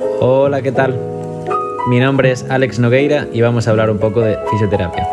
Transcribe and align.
Hola, 0.00 0.62
¿qué 0.62 0.72
tal? 0.72 0.98
Mi 1.88 2.00
nombre 2.00 2.32
es 2.32 2.44
Alex 2.50 2.78
Nogueira 2.78 3.28
y 3.32 3.42
vamos 3.42 3.68
a 3.68 3.70
hablar 3.70 3.90
un 3.90 3.98
poco 3.98 4.22
de 4.22 4.36
fisioterapia. 4.50 5.06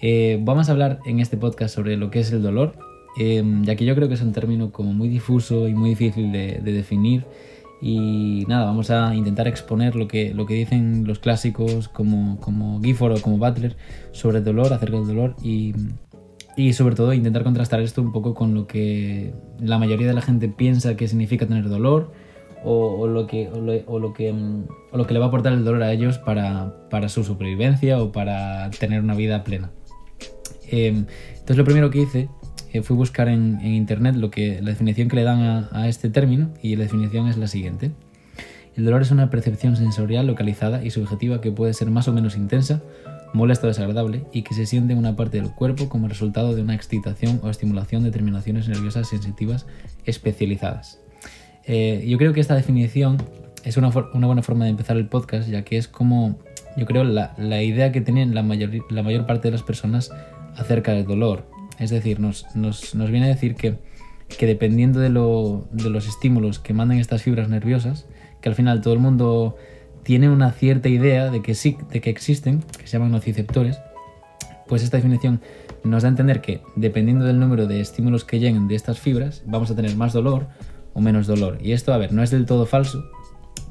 Eh, 0.00 0.38
vamos 0.40 0.68
a 0.68 0.72
hablar 0.72 1.00
en 1.04 1.20
este 1.20 1.36
podcast 1.36 1.74
sobre 1.74 1.96
lo 1.96 2.10
que 2.10 2.20
es 2.20 2.32
el 2.32 2.42
dolor, 2.42 2.74
eh, 3.18 3.42
ya 3.62 3.76
que 3.76 3.84
yo 3.84 3.94
creo 3.94 4.08
que 4.08 4.14
es 4.14 4.22
un 4.22 4.32
término 4.32 4.70
como 4.70 4.92
muy 4.92 5.08
difuso 5.08 5.68
y 5.68 5.74
muy 5.74 5.90
difícil 5.90 6.32
de, 6.32 6.60
de 6.62 6.72
definir 6.72 7.24
y 7.86 8.46
nada, 8.48 8.64
vamos 8.64 8.90
a 8.90 9.14
intentar 9.14 9.46
exponer 9.46 9.94
lo 9.94 10.08
que, 10.08 10.32
lo 10.32 10.46
que 10.46 10.54
dicen 10.54 11.06
los 11.06 11.18
clásicos 11.18 11.88
como, 11.88 12.40
como 12.40 12.80
Gifford 12.80 13.18
o 13.18 13.20
como 13.20 13.36
Butler 13.36 13.76
sobre 14.10 14.38
el 14.38 14.44
dolor, 14.44 14.72
acerca 14.72 14.96
del 14.96 15.06
dolor 15.06 15.36
y, 15.42 15.74
y 16.56 16.72
sobre 16.72 16.94
todo 16.94 17.12
intentar 17.12 17.44
contrastar 17.44 17.82
esto 17.82 18.00
un 18.00 18.10
poco 18.10 18.32
con 18.32 18.54
lo 18.54 18.66
que 18.66 19.34
la 19.60 19.76
mayoría 19.76 20.06
de 20.06 20.14
la 20.14 20.22
gente 20.22 20.48
piensa 20.48 20.96
que 20.96 21.08
significa 21.08 21.46
tener 21.46 21.68
dolor 21.68 22.10
o, 22.64 23.06
lo, 23.06 23.26
que, 23.26 23.50
o 23.50 23.60
lo, 23.60 23.74
o 23.84 23.98
lo 23.98 24.14
que, 24.14 24.32
o 24.32 24.96
lo 24.96 25.06
que 25.06 25.12
le 25.12 25.20
va 25.20 25.26
a 25.26 25.28
aportar 25.28 25.52
el 25.52 25.62
dolor 25.62 25.82
a 25.82 25.92
ellos 25.92 26.16
para, 26.16 26.88
para 26.88 27.10
su 27.10 27.22
supervivencia 27.22 28.02
o 28.02 28.12
para 28.12 28.70
tener 28.70 29.02
una 29.02 29.14
vida 29.14 29.44
plena. 29.44 29.72
Eh, 30.70 31.04
entonces 31.34 31.56
lo 31.58 31.64
primero 31.64 31.90
que 31.90 32.00
hice 32.00 32.30
eh, 32.74 32.82
fui 32.82 32.94
a 32.94 32.98
buscar 32.98 33.28
en, 33.28 33.64
internet 33.64 34.16
lo 34.16 34.32
que, 34.32 34.60
la 34.60 34.70
definición 34.70 35.08
que 35.08 35.14
le 35.14 35.22
dan 35.22 35.68
a, 35.70 35.88
este 35.88 36.10
término 36.10 36.50
y 36.60 36.74
la 36.74 36.82
definición 36.82 37.28
es 37.28 37.36
la 37.36 37.46
siguiente. 37.46 37.92
El 38.76 38.84
dolor 38.84 39.02
es 39.02 39.12
una 39.12 39.30
percepción 39.30 39.76
sensorial 39.76 40.26
localizada 40.26 40.84
y 40.84 40.90
subjetiva 40.90 41.40
que 41.40 41.52
puede 41.52 41.72
ser 41.72 41.90
más 41.90 42.08
o 42.08 42.12
menos 42.12 42.36
intensa, 42.36 42.82
molesta 43.32 43.66
o 43.66 43.68
desagradable 43.68 44.24
y 44.32 44.42
que 44.42 44.54
se 44.54 44.66
siente 44.66 44.92
en 44.92 44.98
una 44.98 45.14
parte 45.14 45.40
del 45.40 45.52
cuerpo 45.52 45.88
como 45.88 46.08
resultado 46.08 46.56
de 46.56 46.62
una 46.62 46.74
excitación 46.74 47.38
o 47.44 47.48
estimulación 47.48 48.02
de 48.02 48.10
terminaciones 48.10 48.66
nerviosas 48.66 49.08
sensitivas 49.08 49.66
especializadas. 50.04 50.98
Eh, 51.66 52.04
yo 52.08 52.18
creo 52.18 52.32
que 52.32 52.40
esta 52.40 52.56
definición 52.56 53.18
es 53.62 53.76
una, 53.76 53.92
una, 54.14 54.26
buena 54.26 54.42
forma 54.42 54.64
de 54.64 54.72
empezar 54.72 54.96
el 54.96 55.06
podcast 55.06 55.48
ya 55.48 55.62
que 55.62 55.78
es 55.78 55.86
como 55.86 56.40
yo 56.76 56.86
creo 56.86 57.04
la, 57.04 57.34
la 57.38 57.62
idea 57.62 57.92
que 57.92 58.00
tienen 58.00 58.34
la 58.34 58.42
mayor, 58.42 58.70
la 58.90 59.04
mayor 59.04 59.26
parte 59.26 59.46
de 59.46 59.52
las 59.52 59.62
personas 59.62 60.10
acerca 60.56 60.92
del 60.92 61.06
dolor 61.06 61.53
es 61.78 61.90
decir, 61.90 62.20
nos, 62.20 62.46
nos, 62.54 62.94
nos 62.94 63.10
viene 63.10 63.26
a 63.26 63.28
decir 63.28 63.54
que, 63.54 63.78
que 64.38 64.46
dependiendo 64.46 65.00
de, 65.00 65.08
lo, 65.08 65.66
de, 65.72 65.90
los 65.90 66.06
estímulos 66.06 66.58
que 66.58 66.74
mandan 66.74 66.98
estas 66.98 67.22
fibras 67.22 67.48
nerviosas, 67.48 68.06
que 68.40 68.48
al 68.48 68.54
final 68.54 68.80
todo 68.80 68.94
el 68.94 69.00
mundo 69.00 69.56
tiene 70.02 70.28
una 70.28 70.52
cierta 70.52 70.88
idea 70.88 71.30
de 71.30 71.42
que 71.42 71.54
sí, 71.54 71.76
de 71.90 72.00
que 72.00 72.10
existen, 72.10 72.62
que 72.78 72.86
se 72.86 72.98
llaman 72.98 73.10
nociceptores, 73.10 73.78
pues 74.66 74.82
esta 74.82 74.96
definición 74.96 75.40
nos 75.82 76.02
da 76.02 76.08
a 76.08 76.10
entender 76.10 76.40
que 76.40 76.62
dependiendo 76.76 77.24
del 77.24 77.38
número 77.38 77.66
de 77.66 77.80
estímulos 77.80 78.24
que 78.24 78.38
lleguen 78.38 78.68
de 78.68 78.74
estas 78.74 78.98
fibras, 78.98 79.42
vamos 79.46 79.70
a 79.70 79.76
tener 79.76 79.96
más 79.96 80.12
dolor 80.12 80.48
o 80.94 81.00
menos 81.00 81.26
dolor. 81.26 81.58
Y 81.60 81.72
esto, 81.72 81.92
a 81.92 81.98
ver, 81.98 82.12
no 82.12 82.22
es 82.22 82.30
del 82.30 82.46
todo 82.46 82.66
falso, 82.66 83.04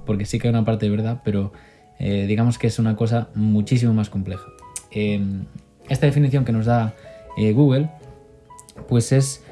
porque 0.06 0.26
sí 0.26 0.40
que 0.40 0.48
hay 0.48 0.54
una 0.54 0.66
parte 0.66 0.86
de 0.86 0.92
verdad, 0.92 1.22
pero 1.24 1.54
eh, 2.00 2.26
digamos 2.28 2.58
que 2.58 2.68
es 2.68 2.80
una 2.80 2.96
cosa 2.96 3.30
muchísimo 3.34 3.94
más 3.94 4.10
compleja. 4.10 4.46
Eh, 4.92 5.22
esta 5.90 6.06
definición 6.06 6.46
que 6.46 6.52
nos 6.52 6.66
da 6.66 6.96
eh, 7.38 7.54
Google, 7.54 7.90
pues 8.88 9.12
es 9.12 9.44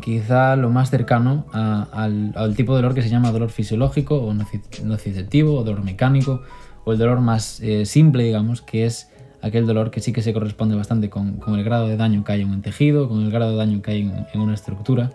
quizá 0.00 0.56
lo 0.56 0.68
más 0.70 0.90
cercano 0.90 1.46
al, 1.52 2.54
tipo 2.56 2.74
de 2.74 2.82
dolor 2.82 2.94
que 2.94 3.02
se 3.02 3.08
llama 3.08 3.30
dolor 3.30 3.50
fisiológico 3.50 4.16
o 4.16 4.34
nociceptivo 4.34 5.54
o 5.54 5.64
dolor 5.64 5.84
mecánico 5.84 6.42
o 6.84 6.92
el 6.92 6.98
dolor 6.98 7.20
más 7.20 7.60
eh, 7.60 7.86
simple, 7.86 8.24
digamos, 8.24 8.62
que 8.62 8.84
es 8.84 9.10
aquel 9.42 9.66
dolor 9.66 9.90
que 9.90 10.00
sí 10.00 10.12
que 10.12 10.22
se 10.22 10.32
corresponde 10.32 10.76
bastante 10.76 11.08
con, 11.08 11.40
el 11.46 11.64
grado 11.64 11.88
de 11.88 11.96
daño 11.96 12.24
que 12.24 12.32
hay 12.32 12.42
en 12.42 12.50
un 12.50 12.62
tejido, 12.62 13.08
con 13.08 13.22
el 13.22 13.30
grado 13.30 13.52
de 13.52 13.56
daño 13.58 13.82
que 13.82 13.92
hay 13.92 14.00
en, 14.32 14.40
una 14.40 14.54
estructura. 14.54 15.10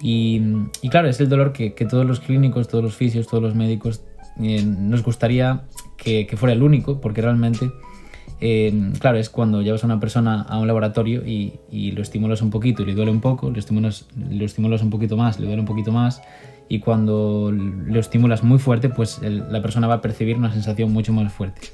Y, 0.00 0.40
claro, 0.90 1.08
es 1.08 1.18
el 1.20 1.28
dolor 1.28 1.52
que, 1.52 1.70
todos 1.88 2.04
los 2.04 2.20
clínicos, 2.20 2.68
todos 2.68 2.84
los 2.84 2.94
fisios, 2.94 3.26
todos 3.26 3.42
los 3.42 3.54
médicos 3.54 4.02
eh, 4.40 4.62
nos 4.64 5.02
gustaría 5.02 5.62
que 5.96 6.28
fuera 6.36 6.52
el 6.52 6.62
único, 6.62 7.00
porque 7.00 7.22
realmente 7.22 7.70
claro, 8.98 9.18
es 9.18 9.30
cuando 9.30 9.62
llevas 9.62 9.82
a 9.84 9.86
una 9.86 10.00
persona 10.00 10.42
a 10.42 10.58
un 10.58 10.66
laboratorio 10.66 11.24
y, 11.26 11.92
lo 11.92 12.02
estimulas 12.02 12.42
un 12.42 12.50
poquito 12.50 12.82
y 12.82 12.86
le 12.86 12.94
duele 12.94 13.10
un 13.10 13.20
poco, 13.20 13.50
lo 13.50 13.58
estimulas, 13.58 14.06
un 14.82 14.90
poquito 14.90 15.16
más, 15.16 15.38
le 15.38 15.46
duele 15.46 15.60
un 15.60 15.66
poquito 15.66 15.92
más, 15.92 16.20
y 16.68 16.80
cuando 16.80 17.52
lo 17.52 18.00
estimulas 18.00 18.42
muy 18.42 18.58
fuerte, 18.58 18.88
pues 18.88 19.20
la 19.22 19.62
persona 19.62 19.86
va 19.86 19.94
a 19.94 20.00
percibir 20.00 20.36
una 20.36 20.52
sensación 20.52 20.92
mucho 20.92 21.12
más 21.12 21.32
fuerte. 21.32 21.68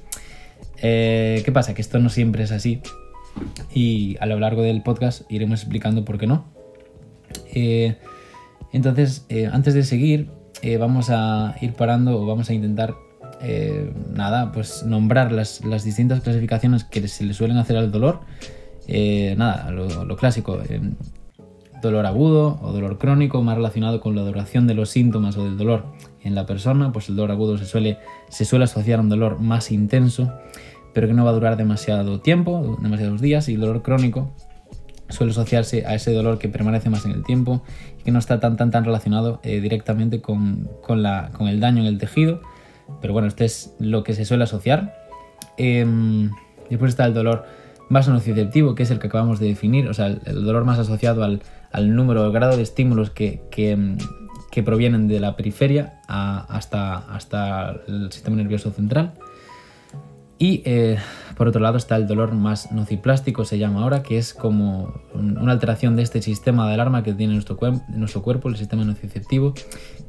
Eh, 0.82 1.42
¿Qué 1.44 1.52
pasa? 1.52 1.74
Que 1.74 1.82
esto 1.82 1.98
no 1.98 2.08
siempre 2.08 2.44
es 2.44 2.52
así 2.52 2.80
y 3.72 4.16
a 4.20 4.26
lo 4.26 4.38
largo 4.40 4.62
del 4.62 4.82
podcast 4.82 5.30
iremos 5.30 5.60
explicando 5.60 6.04
por 6.04 6.18
qué 6.18 6.26
no. 6.26 6.46
Eh, 7.54 7.96
entonces, 8.72 9.26
eh, 9.28 9.48
antes 9.50 9.74
de 9.74 9.84
seguir, 9.84 10.30
vamos 10.78 11.10
a 11.10 11.56
ir 11.60 11.72
parando 11.74 12.20
o 12.20 12.26
vamos 12.26 12.50
a 12.50 12.54
intentar 12.54 12.94
eh, 13.42 13.90
nada, 14.12 14.52
pues 14.52 14.84
nombrar 14.84 15.32
las, 15.32 15.64
las, 15.64 15.82
distintas 15.82 16.20
clasificaciones 16.20 16.84
que 16.84 17.08
se 17.08 17.24
le 17.24 17.32
suelen 17.32 17.56
hacer 17.56 17.76
al 17.76 17.90
dolor. 17.90 18.20
Eh, 18.86 19.34
nada, 19.38 19.70
lo, 19.70 20.16
clásico, 20.16 20.60
eh, 20.68 20.80
dolor 21.80 22.04
agudo 22.04 22.58
o 22.60 22.72
dolor 22.72 22.98
crónico, 22.98 23.42
más 23.42 23.56
relacionado 23.56 24.00
con 24.00 24.14
la 24.14 24.22
duración 24.22 24.66
de 24.66 24.74
los 24.74 24.90
síntomas 24.90 25.38
o 25.38 25.44
del 25.44 25.56
dolor 25.56 25.86
en 26.22 26.34
la 26.34 26.44
persona, 26.44 26.92
pues 26.92 27.08
el 27.08 27.16
dolor 27.16 27.30
agudo 27.30 27.56
se 27.56 27.64
suele, 27.64 27.98
se 28.28 28.44
suele 28.44 28.64
asociar 28.64 28.98
a 28.98 29.02
un 29.02 29.08
dolor 29.08 29.40
más 29.40 29.70
intenso, 29.70 30.30
pero 30.92 31.06
que 31.06 31.14
no 31.14 31.24
va 31.24 31.30
a 31.30 31.34
durar 31.34 31.56
demasiado 31.56 32.20
tiempo, 32.20 32.78
demasiados 32.82 33.22
días, 33.22 33.48
y 33.48 33.54
el 33.54 33.60
dolor 33.60 33.80
crónico 33.80 34.34
suele 35.08 35.30
asociarse 35.32 35.86
a 35.86 35.94
ese 35.94 36.12
dolor 36.12 36.38
que 36.38 36.48
permanece 36.48 36.90
más 36.90 37.06
en 37.06 37.12
el 37.12 37.24
tiempo 37.24 37.62
y 37.98 38.02
que 38.02 38.10
no 38.10 38.18
está 38.18 38.38
tan 38.38 38.56
tan 38.56 38.70
tan 38.70 38.84
relacionado 38.84 39.40
directamente 39.42 40.20
con, 40.20 40.68
con, 40.82 41.02
la, 41.02 41.30
con 41.32 41.48
el 41.48 41.58
daño 41.58 41.80
en 41.80 41.86
el 41.86 41.98
tejido, 41.98 42.42
pero 43.00 43.12
bueno, 43.12 43.28
este 43.28 43.44
es 43.44 43.74
lo 43.78 44.04
que 44.04 44.14
se 44.14 44.24
suele 44.24 44.44
asociar. 44.44 44.94
Eh, 45.56 45.86
después 46.68 46.90
está 46.90 47.06
el 47.06 47.14
dolor 47.14 47.44
vasonoceptivo, 47.90 48.74
que 48.74 48.84
es 48.84 48.90
el 48.90 48.98
que 48.98 49.08
acabamos 49.08 49.40
de 49.40 49.48
definir, 49.48 49.88
o 49.88 49.94
sea, 49.94 50.06
el, 50.06 50.44
dolor 50.44 50.64
más 50.64 50.78
asociado 50.78 51.24
al, 51.24 51.42
al 51.72 51.94
número, 51.94 52.22
al 52.22 52.32
grado 52.32 52.56
de 52.56 52.62
estímulos 52.62 53.10
que, 53.10 53.42
que, 53.50 53.96
que 54.50 54.62
provienen 54.62 55.08
de 55.08 55.20
la 55.20 55.36
periferia 55.36 56.00
hasta, 56.06 56.96
hasta 56.96 57.80
el 57.86 58.10
sistema 58.12 58.36
nervioso 58.36 58.70
central. 58.70 59.14
Y 60.38 60.62
eh, 60.64 60.96
por 61.36 61.48
otro 61.48 61.60
lado 61.60 61.76
está 61.76 61.96
el 61.96 62.06
dolor 62.06 62.32
más 62.32 62.72
nociplástico, 62.72 63.44
se 63.44 63.58
llama 63.58 63.82
ahora, 63.82 64.02
que 64.02 64.16
es 64.16 64.32
como 64.32 64.94
una 65.12 65.52
alteración 65.52 65.96
de 65.96 66.02
este 66.02 66.22
sistema 66.22 66.66
de 66.66 66.74
alarma 66.74 67.02
que 67.02 67.12
tiene 67.12 67.34
nuestro, 67.34 67.58
nuestro 67.88 68.22
cuerpo, 68.22 68.48
el 68.48 68.56
sistema 68.56 68.84
nociceptivo, 68.84 69.52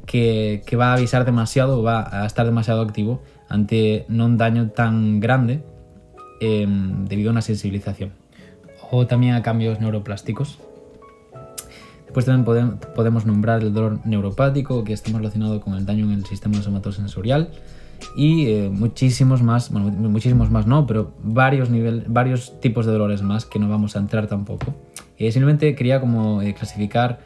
que, 0.06 0.62
va 0.78 0.90
a 0.90 0.94
avisar 0.94 1.24
demasiado 1.24 1.80
o 1.80 1.82
va 1.82 2.22
a 2.22 2.26
estar 2.26 2.46
demasiado 2.46 2.82
activo 2.82 3.22
ante 3.48 4.04
no 4.08 4.26
un 4.26 4.38
daño 4.38 4.70
tan 4.70 5.20
grande 5.20 5.62
eh, 6.40 6.66
debido 6.68 7.30
a 7.30 7.32
una 7.32 7.42
sensibilización. 7.42 8.12
O 8.90 9.06
también 9.06 9.34
a 9.34 9.42
cambios 9.42 9.80
neuroplásticos. 9.80 10.58
Después 12.04 12.26
también 12.26 12.78
podemos, 12.94 13.24
nombrar 13.24 13.62
el 13.62 13.72
dolor 13.72 14.00
neuropático, 14.04 14.84
que 14.84 14.92
está 14.92 15.10
más 15.10 15.22
relacionado 15.22 15.60
con 15.62 15.74
el 15.74 15.86
daño 15.86 16.04
en 16.04 16.12
el 16.12 16.26
sistema 16.26 16.60
somatosensorial 16.60 17.48
y 18.16 18.48
eh, 18.48 18.68
muchísimos 18.70 19.42
más, 19.42 19.70
muchísimos 19.70 20.50
más 20.50 20.66
no, 20.66 20.86
pero 20.86 21.14
varios, 21.22 21.70
nivel, 21.70 22.04
varios 22.08 22.60
tipos 22.60 22.84
de 22.84 22.92
dolores 22.92 23.22
más 23.22 23.46
que 23.46 23.58
no 23.58 23.68
vamos 23.68 23.96
a 23.96 24.00
entrar 24.00 24.26
tampoco. 24.26 24.74
Eh, 25.16 25.32
simplemente 25.32 25.74
quería 25.74 26.00
como 26.00 26.42
eh, 26.42 26.52
clasificar 26.52 27.20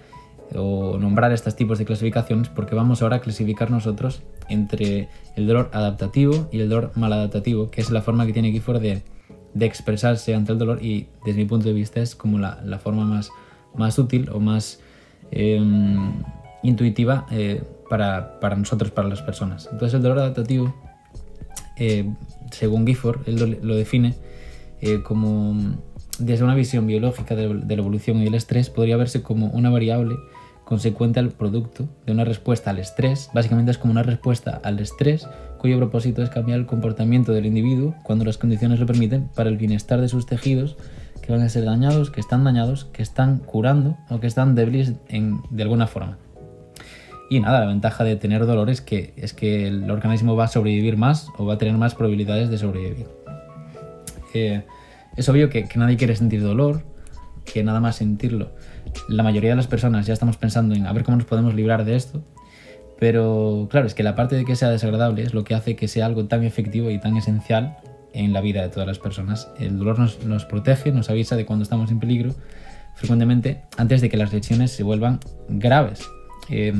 o 0.55 0.99
nombrar 0.99 1.33
estos 1.33 1.57
tipos 1.57 1.79
de 1.79 1.85
clasificaciones 1.85 2.49
porque 2.49 2.75
vamos 2.75 3.03
ahora 3.03 3.17
a 3.17 3.21
clasificar 3.21 3.71
nosotros 3.71 4.23
entre 4.49 5.09
el 5.35 5.47
dolor 5.47 5.71
adaptativo 5.73 6.49
y 6.53 6.61
el 6.61 6.69
dolor 6.69 6.93
maladaptativo, 6.95 7.71
que 7.71 7.81
es 7.81 7.91
la 7.91 8.03
forma 8.03 8.27
que 8.27 8.33
tiene 8.33 8.53
Gifford 8.53 8.81
de, 8.81 9.03
de 9.55 9.67
expresarse 9.67 10.35
ante 10.35 10.53
el 10.53 10.59
dolor 10.59 10.83
y 10.83 11.09
desde 11.25 11.39
mi 11.39 11.47
punto 11.47 11.69
de 11.69 11.75
vista 11.75 12.01
es 12.01 12.15
como 12.15 12.39
la, 12.39 12.61
la 12.65 12.79
forma 12.79 13.05
más, 13.05 13.31
más 13.75 13.99
útil 13.99 14.29
o 14.31 14.41
más 14.41 14.81
eh, 15.31 15.61
intuitiva 16.63 17.27
para, 17.89 18.41
para, 18.41 18.57
nosotros, 18.57 18.91
para 18.91 19.09
las 19.09 19.23
personas. 19.23 19.69
Entonces 19.71 19.95
el 19.95 20.03
dolor 20.03 20.19
adaptativo, 20.19 20.75
eh, 21.77 22.09
según 22.51 22.87
Gifford, 22.87 23.29
él 23.29 23.59
lo, 23.63 23.77
define 23.77 24.15
eh, 24.81 25.03
como 25.03 25.77
desde 26.19 26.45
una 26.45 26.55
visión 26.55 26.87
biológica 26.87 27.35
de, 27.35 27.49
de, 27.49 27.77
la 27.77 27.83
evolución 27.83 28.23
y 28.23 28.27
el 28.27 28.35
estrés, 28.35 28.71
podría 28.71 28.97
verse 28.97 29.23
como 29.23 29.49
una 29.49 29.71
variable 29.71 30.17
consecuente 30.67 31.21
al 31.21 31.31
producto 31.31 31.89
de 32.05 32.13
una 32.13 32.25
respuesta 32.25 32.71
al 32.71 32.79
estrés. 32.79 33.31
Básicamente 33.33 33.71
es 33.71 33.79
como 33.79 33.93
una 33.93 34.03
respuesta 34.03 34.61
al 34.63 34.79
estrés 34.81 35.27
cuyo 35.59 35.79
propósito 35.79 36.23
es 36.23 36.29
cambiar 36.29 36.59
el 36.59 36.67
comportamiento 36.67 37.33
del 37.33 37.47
individuo 37.47 37.95
cuando 38.03 38.25
las 38.25 38.37
condiciones 38.37 38.81
lo 38.81 38.87
permiten 38.87 39.29
para 39.35 39.49
el 39.49 39.57
bienestar 39.57 40.01
de 40.01 40.09
sus 40.09 40.27
tejidos 40.27 40.77
que 41.23 41.33
van 41.33 41.41
a 41.41 41.49
ser 41.49 41.65
dañados, 41.65 42.11
que 42.11 42.21
están 42.21 42.45
dañados, 42.45 42.85
que 42.85 43.03
están 43.03 43.39
curando 43.39 43.97
o 44.11 44.21
que 44.21 44.27
están 44.27 44.55
débiles 44.55 44.95
de 45.09 45.63
alguna 45.63 45.87
forma. 45.87 46.19
Y 47.31 47.41
nada, 47.41 47.61
la 47.61 47.67
ventaja 47.67 48.05
de 48.05 48.17
tener 48.17 48.45
dolor 48.45 48.69
es 48.69 48.81
que, 48.81 49.15
es 49.17 49.33
que 49.33 49.69
el 49.69 49.91
organismo 49.91 50.37
va 50.37 50.45
a 50.45 50.49
sobrevivir 50.49 50.97
más 50.97 51.29
o 51.39 51.47
va 51.47 51.55
a 51.55 51.59
tener 51.59 51.77
más 51.77 51.95
probabilidades 51.95 52.51
de 52.51 52.59
sobrevivir. 52.59 53.07
Eh, 54.35 54.65
Es 55.17 55.29
obvio 55.29 55.49
que, 55.49 55.67
que 55.67 55.79
nadie 55.79 55.97
quiere 55.97 56.15
sentir 56.15 56.43
dolor, 56.43 56.83
que 57.45 57.65
nada 57.65 57.81
más 57.81 57.97
sentirlo. 57.97 58.51
La 59.09 59.23
mayoría 59.23 59.51
de 59.51 59.57
las 59.57 59.67
personas 59.67 60.07
ya 60.07 60.13
estamos 60.13 60.37
pensando 60.37 60.75
en 60.75 60.87
a 60.87 60.93
ver 60.93 61.05
cómo 61.05 61.17
nos 61.17 61.27
podemos 61.27 61.55
librar 61.55 61.85
de 61.85 61.97
esto, 61.97 62.23
pero 62.99 63.69
claro, 63.71 63.87
es 63.87 63.95
que 63.95 64.03
la 64.03 64.15
parte 64.15 64.37
de 64.37 64.45
que 64.45 64.57
sea 64.57 64.71
desagradable 64.71 65.23
es 65.23 65.35
lo 65.35 65.45
que 65.45 65.55
hace 65.55 65.77
que 65.77 65.89
sea 65.89 66.07
algo 66.07 66.27
tan 66.27 66.45
efectivo 66.45 66.91
y 66.91 66.99
tan 66.99 67.17
esencial 67.17 67.77
en 68.13 68.33
la 68.33 68.41
vida 68.41 68.63
de 68.63 68.69
todas 68.69 68.87
las 68.87 68.99
personas. 68.99 69.49
El 69.59 69.79
dolor 69.79 69.99
nos, 69.99 70.45
protege, 70.47 70.93
nos 70.93 71.11
avisa 71.11 71.37
de 71.37 71.45
cuando 71.45 71.63
estamos 71.63 71.91
en 71.91 72.01
peligro 72.01 72.35
frecuentemente 72.95 73.63
antes 73.77 74.01
de 74.01 74.09
que 74.09 74.17
las 74.17 74.33
lesiones 74.33 74.71
se 74.71 74.83
vuelvan 74.83 75.21
graves. 75.49 76.09
Eh, 76.49 76.73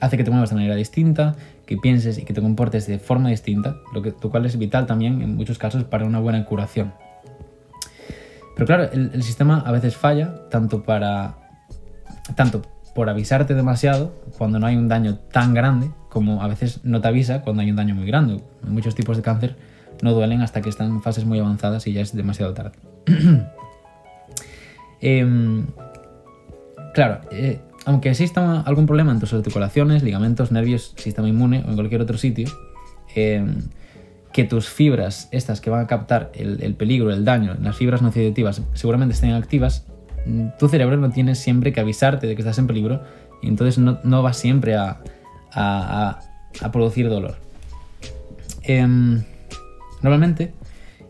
hace 0.00 0.16
que 0.16 0.24
te 0.24 0.30
muevas 0.30 0.50
de 0.50 0.56
manera 0.56 0.74
distinta, 0.74 1.36
que 1.64 1.78
pienses 1.78 2.18
y 2.18 2.24
que 2.24 2.34
te 2.34 2.42
comportes 2.42 2.86
de 2.86 2.98
forma 2.98 3.30
distinta, 3.30 3.76
lo, 3.94 4.02
que, 4.02 4.12
lo 4.22 4.30
cual 4.30 4.44
es 4.44 4.58
vital 4.58 4.86
también 4.86 5.22
en 5.22 5.34
muchos 5.36 5.58
casos 5.58 5.84
para 5.84 6.04
una 6.04 6.20
buena 6.20 6.44
curación. 6.44 6.92
Pero 8.54 8.66
claro, 8.66 8.84
el, 8.92 9.22
sistema 9.22 9.62
a 9.64 9.72
veces 9.72 9.96
falla 9.96 10.48
tanto 10.50 10.82
para 10.82 11.38
tanto 12.36 12.62
por 12.94 13.08
avisarte 13.08 13.54
demasiado 13.54 14.14
cuando 14.36 14.58
no 14.58 14.66
hay 14.66 14.76
un 14.76 14.88
daño 14.88 15.16
tan 15.16 15.54
grande, 15.54 15.90
como 16.10 16.42
a 16.42 16.48
veces 16.48 16.80
no 16.84 17.00
te 17.00 17.08
avisa 17.08 17.42
cuando 17.42 17.62
hay 17.62 17.70
un 17.70 17.76
daño 17.76 17.94
muy 17.94 18.06
grande. 18.06 18.42
Muchos 18.62 18.94
tipos 18.94 19.16
de 19.16 19.22
cáncer 19.22 19.56
no 20.02 20.12
duelen 20.12 20.42
hasta 20.42 20.60
que 20.60 20.68
están 20.68 20.88
en 20.88 21.02
fases 21.02 21.24
muy 21.24 21.38
avanzadas 21.38 21.86
y 21.86 21.92
ya 21.92 22.02
es 22.02 22.14
demasiado 22.14 22.52
tarde. 22.52 22.72
eh, 25.00 25.64
claro, 26.94 27.20
eh, 27.30 27.60
aunque 27.86 28.10
exista 28.10 28.60
algún 28.60 28.86
problema 28.86 29.12
en 29.12 29.20
tus 29.20 29.32
articulaciones, 29.32 30.02
ligamentos, 30.02 30.52
nervios, 30.52 30.94
sistema 30.96 31.28
inmune 31.28 31.64
o 31.66 31.70
en 31.70 31.74
cualquier 31.74 32.02
otro 32.02 32.18
sitio, 32.18 32.48
eh, 33.14 33.44
que 34.32 34.44
tus 34.44 34.68
fibras, 34.68 35.28
estas 35.30 35.60
que 35.60 35.70
van 35.70 35.80
a 35.80 35.86
captar 35.86 36.32
el, 36.34 36.62
el 36.62 36.74
peligro, 36.74 37.10
el 37.10 37.24
daño, 37.24 37.56
las 37.60 37.76
fibras 37.76 38.02
nociceptivas, 38.02 38.62
seguramente 38.74 39.14
estén 39.14 39.32
activas, 39.32 39.86
mm, 40.26 40.48
tu 40.58 40.68
cerebro 40.68 40.96
no 40.96 41.10
tiene 41.10 41.34
siempre 41.34 41.72
que 41.72 41.80
avisarte 41.80 42.26
de 42.26 42.34
que 42.34 42.42
estás 42.42 42.58
en 42.58 42.66
peligro 42.66 43.02
y 43.42 43.48
entonces 43.48 43.78
no, 43.78 43.98
no 44.04 44.22
va 44.22 44.32
siempre 44.32 44.76
a, 44.76 45.00
producir 46.72 47.08
dolor. 47.08 47.36
Eh, 48.62 48.86
normalmente, 50.00 50.54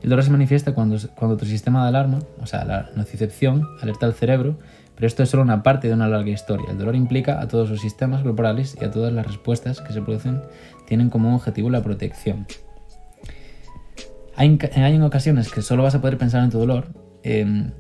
el 0.03 0.11
dolor 0.11 0.25
se 0.25 0.31
manifiesta 0.31 0.75
cuando, 0.75 0.99
cuando 1.15 1.37
tu 1.37 1.45
sistema 1.45 1.83
de 1.83 1.89
alarma, 1.91 2.19
o 2.41 2.47
sea, 2.47 2.65
la 2.65 2.91
nocicepción, 2.97 3.69
alerta 3.81 4.07
al 4.07 4.15
cerebro, 4.15 4.59
pero 4.97 5.07
esto 5.07 5.23
es 5.23 5.31
solo 5.31 5.43
una 5.43 5.63
parte 5.63 5.89
de 5.89 5.95
una 5.95 6.09
larga 6.09 6.31
historia. 6.31 6.71
El 6.71 6.79
dolor 6.79 6.97
implica 6.97 7.41
a 7.41 7.49
todos 7.49 7.71
los 7.71 7.81
sistemas 7.81 8.23
corporales 8.23 8.77
y 8.81 8.85
a 8.85 8.91
todas 8.91 9.13
las 9.13 9.27
respuestas 9.27 9.81
que 9.81 9.93
se 9.93 10.03
producen 10.03 10.43
tienen 10.87 11.11
como 11.11 11.35
objetivo 11.35 11.71
la 11.71 11.83
protección. 11.83 12.47
Hay, 14.37 14.59
hay 14.75 14.95
en 14.95 15.03
ocasiones 15.03 15.51
que 15.51 15.63
solo 15.63 15.83
vas 15.83 15.95
a 15.95 16.01
poder 16.01 16.19
pensar 16.19 16.43
en 16.43 16.51
tu 16.51 16.59
dolor 16.59 16.87
eh, 17.23 17.71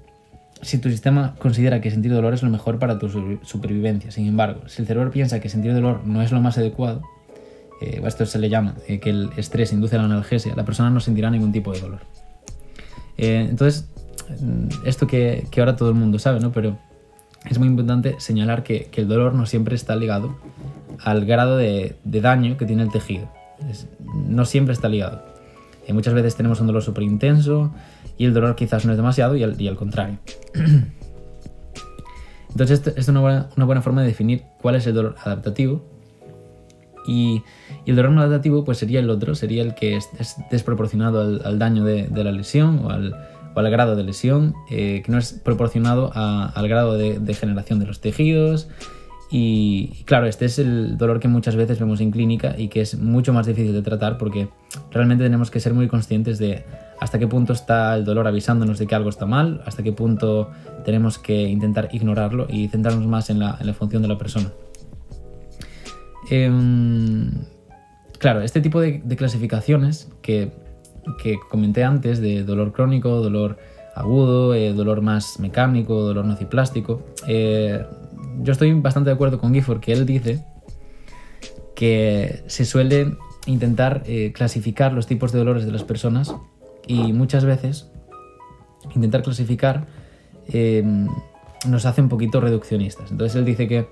si 0.63 0.79
tu 0.79 0.89
sistema 0.89 1.35
considera 1.39 1.81
que 1.81 1.91
sentir 1.91 2.13
dolor 2.13 2.33
es 2.35 2.43
lo 2.43 2.49
mejor 2.49 2.79
para 2.79 2.99
tu 2.99 3.09
supervivencia. 3.43 4.11
Sin 4.13 4.27
embargo, 4.27 4.69
si 4.69 4.81
el 4.81 4.89
cerebro 4.89 5.11
piensa 5.11 5.41
que 5.41 5.49
sentir 5.49 5.75
dolor 5.75 6.07
no 6.07 6.23
es 6.23 6.31
lo 6.31 6.41
más 6.41 6.57
adecuado, 6.57 7.03
eh, 7.81 8.01
esto 8.07 8.25
se 8.27 8.39
le 8.39 8.49
llama 8.49 8.77
eh, 8.87 9.01
que 9.01 9.11
el 9.11 9.31
estrés 9.37 9.73
induce 9.73 9.99
la 9.99 10.05
analgesia, 10.05 10.55
la 10.55 10.65
persona 10.65 10.89
no 10.89 11.01
sentirá 11.01 11.31
ningún 11.31 11.51
tipo 11.51 11.73
de 11.73 11.81
dolor. 11.81 12.01
Eh, 13.19 13.47
entonces, 13.51 13.89
mm, 14.41 14.87
esto 14.87 15.09
que, 15.09 15.47
que, 15.51 15.61
ahora 15.61 15.75
todo 15.75 15.89
el 15.89 15.97
mundo 15.97 16.21
sabe, 16.21 16.39
¿no? 16.39 16.53
Pero 16.53 16.79
es 17.51 17.59
muy 17.59 17.67
importante 17.67 18.15
señalar 18.19 18.63
que, 18.63 18.85
que 18.85 19.01
el 19.01 19.09
dolor 19.09 19.35
no 19.35 19.47
siempre 19.47 19.75
está 19.75 19.97
ligado 19.97 20.37
al 21.03 21.25
grado 21.27 21.57
de, 21.57 21.97
de 22.05 22.21
daño 22.21 22.57
que 22.57 22.67
tiene 22.67 22.85
el 22.85 22.93
tejido. 22.93 23.29
Es, 23.69 23.89
no 24.29 24.45
siempre 24.45 24.75
está 24.75 24.89
ligado. 24.89 25.25
Eh, 25.87 25.93
muchas 25.93 26.14
veces 26.14 26.37
tenemos 26.37 26.61
un 26.61 26.67
dolor 26.67 26.82
súper 26.82 27.05
intenso 27.05 27.73
y 28.17 28.25
el 28.25 28.34
dolor 28.34 28.55
quizás 28.55 28.84
no 28.84 28.93
es 28.93 28.96
demasiado 28.96 29.37
y 29.37 29.43
al, 29.43 29.76
contrario. 29.76 30.19
Entonces 32.50 32.81
esto, 32.81 32.93
es 32.96 33.08
una 33.08 33.20
buena, 33.20 33.49
una 33.56 33.67
buena 33.67 33.82
forma 33.82 34.02
de 34.02 34.08
definir 34.08 34.43
cuál 34.61 34.76
es 34.76 34.87
el 34.87 34.94
dolor 34.94 35.17
adaptativo 35.25 35.82
y, 37.06 37.43
el 37.87 37.96
dolor 37.96 38.12
no 38.12 38.20
adaptativo 38.20 38.64
pues 38.64 38.79
sería 38.79 39.00
el 39.00 39.11
otro, 39.11 39.34
sería 39.34 39.62
el 39.62 39.75
que 39.75 39.96
es, 39.96 40.08
es 40.20 40.37
desproporcionado 40.50 41.20
al, 41.20 41.58
daño 41.58 41.84
de, 41.84 42.08
la 42.12 42.31
lesión 42.31 42.81
o 42.84 42.90
al, 42.90 43.70
grado 43.70 43.96
de 43.96 44.05
lesión, 44.05 44.55
eh, 44.70 45.02
que 45.05 45.11
no 45.11 45.19
es 45.19 45.32
proporcionado 45.32 46.12
al 46.14 46.69
grado 46.69 46.96
de, 46.96 47.19
de, 47.19 47.34
generación 47.34 47.81
de 47.81 47.87
los 47.87 48.00
tejidos. 48.00 48.69
Y, 49.34 50.05
claro, 50.05 50.26
este 50.26 50.44
es 50.44 50.58
el 50.58 50.99
dolor 50.99 51.19
que 51.19 51.26
muchas 51.26 51.56
veces 51.56 51.81
vemos 51.81 52.02
en 52.02 52.11
clínica 52.11 52.55
y 52.56 52.69
que 52.69 52.82
es 52.82 52.99
mucho 52.99 53.32
más 53.32 53.46
difícil 53.46 53.73
de 53.73 53.81
tratar 53.81 54.19
porque 54.19 54.50
realmente 54.90 55.25
tenemos 55.25 55.50
que 55.50 55.58
ser 55.58 55.73
muy 55.73 55.88
conscientes 55.88 56.38
de 56.38 56.67
hasta 57.00 57.19
qué 57.19 57.26
punto 57.26 57.55
está 57.55 57.94
el 57.94 58.05
dolor 58.05 58.29
avisándonos 58.29 58.79
de 58.79 58.87
que 58.87 58.94
algo 58.94 59.08
está 59.08 59.25
mal, 59.25 59.62
hasta 59.64 59.82
qué 59.82 59.90
punto 59.90 60.50
tenemos 60.84 61.19
que 61.19 61.49
intentar 61.49 61.88
ignorarlo 61.93 62.46
y 62.46 62.69
centrarnos 62.69 63.06
más 63.06 63.31
en 63.31 63.38
la, 63.38 63.56
función 63.73 64.02
de 64.02 64.08
la 64.08 64.19
persona. 64.19 64.52
Eh, 66.31 66.50
claro, 68.19 68.43
este 68.43 68.61
tipo 68.61 68.82
de, 68.82 69.00
de 69.02 69.17
clasificaciones 69.17 70.11
que, 70.20 70.52
que, 71.23 71.38
comenté 71.49 71.84
antes 71.84 72.20
de 72.20 72.44
dolor 72.44 72.73
crónico, 72.73 73.08
dolor 73.23 73.56
agudo, 73.94 74.55
eh, 74.55 74.75
dolor 74.75 75.00
más 75.00 75.38
mecánico, 75.40 76.02
dolor 76.02 76.25
nociplástico, 76.25 77.02
eh, 77.26 77.84
yo 78.40 78.52
estoy 78.52 78.73
bastante 78.75 79.11
de 79.11 79.14
acuerdo 79.14 79.38
con 79.38 79.52
Gifford 79.52 79.81
que 79.81 79.93
él 79.93 80.06
dice 80.06 80.44
que 81.75 82.43
se 82.46 82.64
suele 82.64 83.17
intentar 83.46 84.02
eh, 84.06 84.32
clasificar 84.32 84.93
los 84.93 85.06
tipos 85.06 85.32
de 85.32 85.38
dolores 85.38 85.67
de 85.67 85.73
las 85.73 85.84
personas 85.84 86.34
y 86.87 87.12
muchas 87.12 87.44
veces 87.44 87.90
intentar 88.94 89.23
clasificar 89.23 89.87
eh, 90.49 90.82
nos 91.67 91.87
hace 91.87 92.00
un 92.00 92.08
poquito 92.08 92.40
reduccionistas. 92.40 93.11
Entonces 93.11 93.37
él 93.37 93.44
dice 93.44 93.69
que 93.69 93.87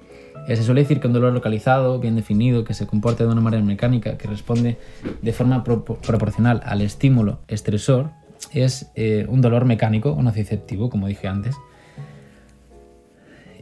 eh, 0.49 0.57
se 0.57 0.63
suele 0.63 0.83
decir 0.83 1.01
que 1.01 1.07
un 1.07 1.13
dolor 1.13 1.33
localizado, 1.33 1.99
bien 2.01 2.17
definido, 2.17 2.65
que 2.65 2.75
se 2.75 2.87
comporta 2.87 3.25
de 3.25 3.31
una 3.31 3.41
manera 3.41 3.63
mecánica, 3.63 4.17
que 4.19 4.29
responde 4.29 4.79
de 5.23 5.33
forma 5.33 5.65
pro 5.65 5.85
proporcional 5.85 6.61
al 6.65 6.81
estímulo 6.81 7.41
estresor, 7.49 8.11
es 8.53 8.91
un 9.29 9.43
dolor 9.43 9.67
mecánico 9.67 10.13
o 10.13 10.23
nociceptivo, 10.23 10.89
como 10.89 11.07
dije 11.07 11.29
antes, 11.29 11.55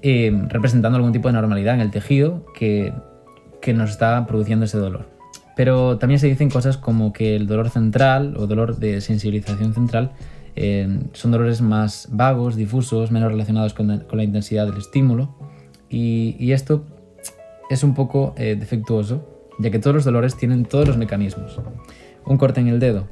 eh, 0.02 0.32
representando 0.48 0.96
algún 0.96 1.12
tipo 1.12 1.28
de 1.28 1.34
normalidad 1.34 1.74
en 1.74 1.80
el 1.80 1.90
tejido 1.90 2.44
que, 2.54 2.92
que 3.60 3.74
nos 3.74 3.90
está 3.90 4.26
produciendo 4.26 4.64
ese 4.64 4.78
dolor. 4.78 5.06
Pero 5.56 5.98
también 5.98 6.20
se 6.20 6.28
dicen 6.28 6.50
cosas 6.50 6.76
como 6.76 7.12
que 7.12 7.34
el 7.34 7.46
dolor 7.46 7.68
central 7.70 8.36
o 8.36 8.46
dolor 8.46 8.76
de 8.76 9.00
sensibilización 9.00 9.74
central 9.74 10.12
eh, 10.54 11.00
son 11.12 11.30
dolores 11.30 11.60
más 11.60 12.08
vagos, 12.10 12.56
difusos, 12.56 13.10
menos 13.10 13.30
relacionados 13.30 13.74
con 13.74 13.98
con 14.00 14.18
la 14.18 14.24
intensidad 14.24 14.66
del 14.66 14.78
estímulo. 14.78 15.34
Y, 15.90 16.52
esto 16.52 16.84
es 17.70 17.82
un 17.82 17.94
poco 17.94 18.34
eh, 18.36 18.56
defectuoso, 18.58 19.48
ya 19.58 19.70
que 19.70 19.78
todos 19.78 19.96
los 19.96 20.04
dolores 20.04 20.36
tienen 20.36 20.64
todos 20.64 20.86
los 20.86 20.96
mecanismos. 20.96 21.58
Un 22.24 22.36
corte 22.36 22.60
en 22.60 22.68
el 22.68 22.78
dedo 22.78 23.08